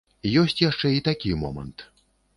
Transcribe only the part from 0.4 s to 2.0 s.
Ёсць яшчэ і такі момант.